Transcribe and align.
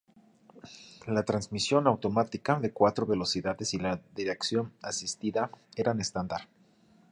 La 1.05 1.21
transmisión 1.25 1.85
automática 1.85 2.59
de 2.59 2.71
cuatro 2.73 3.05
velocidades 3.05 3.75
y 3.75 3.77
la 3.77 4.01
dirección 4.15 4.71
asistida 4.81 5.51
eran 5.77 5.99
estándar. 6.01 6.47